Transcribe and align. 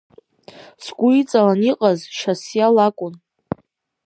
Сгәы 0.83 1.09
иҵалан 1.19 1.61
иҟаз 1.71 1.99
Шьасиа 2.17 2.67
лакәын. 2.75 3.13